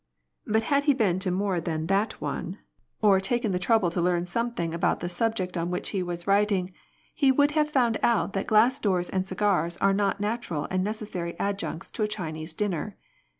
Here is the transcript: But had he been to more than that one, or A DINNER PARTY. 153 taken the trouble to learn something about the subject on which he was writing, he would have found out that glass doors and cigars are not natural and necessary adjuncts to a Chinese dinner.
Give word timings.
But 0.47 0.63
had 0.63 0.85
he 0.85 0.95
been 0.95 1.19
to 1.19 1.29
more 1.29 1.61
than 1.61 1.85
that 1.85 2.19
one, 2.19 2.57
or 3.03 3.17
A 3.17 3.21
DINNER 3.21 3.21
PARTY. 3.21 3.35
153 3.37 3.37
taken 3.37 3.51
the 3.51 3.59
trouble 3.59 3.91
to 3.91 4.01
learn 4.01 4.25
something 4.25 4.73
about 4.73 4.99
the 4.99 5.07
subject 5.07 5.55
on 5.55 5.69
which 5.69 5.89
he 5.89 6.01
was 6.01 6.25
writing, 6.25 6.71
he 7.13 7.31
would 7.31 7.51
have 7.51 7.69
found 7.69 7.99
out 8.01 8.33
that 8.33 8.47
glass 8.47 8.79
doors 8.79 9.11
and 9.11 9.27
cigars 9.27 9.77
are 9.77 9.93
not 9.93 10.19
natural 10.19 10.67
and 10.71 10.83
necessary 10.83 11.35
adjuncts 11.39 11.91
to 11.91 12.01
a 12.01 12.07
Chinese 12.07 12.55
dinner. 12.55 12.97